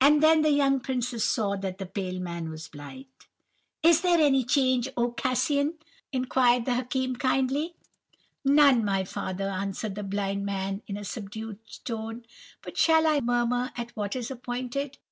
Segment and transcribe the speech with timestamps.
[0.00, 3.04] "And then the young princes saw that the pale man was blind.
[3.84, 5.78] "'Is there any change, oh Cassian?'
[6.10, 7.76] inquired the Hakim, kindly.
[8.44, 12.24] "'None, my father,' answered the blind man, in a subdued tone.
[12.62, 14.98] 'But shall I murmur at what is appointed?